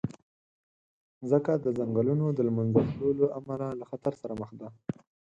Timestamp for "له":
2.47-2.51, 3.19-3.27, 3.79-3.85